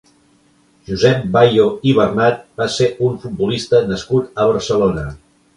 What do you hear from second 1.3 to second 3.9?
Bayo i Bernad va ser un futbolista